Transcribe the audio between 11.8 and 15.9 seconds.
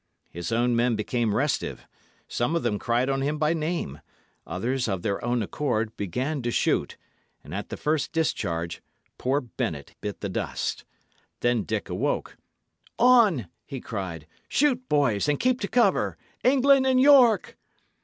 awoke. "On!" he cried. "Shoot, boys, and keep to